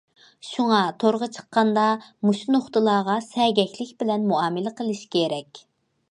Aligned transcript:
شۇڭا 0.45 0.77
تورغا 1.01 1.25
چىققاندا 1.33 1.83
مۇشۇ 2.29 2.55
نۇقتىلارغا 2.55 3.17
سەگەكلىك 3.25 3.91
بىلەن 3.99 4.25
مۇئامىلە 4.31 4.73
قىلىش 4.81 5.03
كېرەك. 5.17 5.61